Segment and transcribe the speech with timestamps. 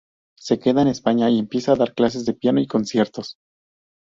[0.35, 3.35] Se queda en España y empieza a dar clases de piano y conciertos.